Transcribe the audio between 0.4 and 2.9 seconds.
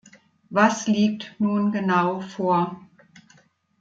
Was liegt nun genau vor?